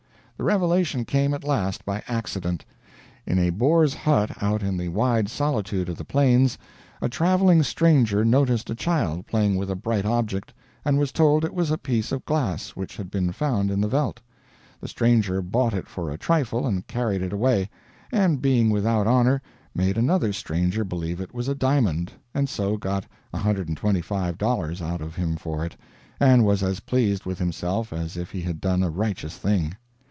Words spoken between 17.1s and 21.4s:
it away; and being without honor, made another stranger believe it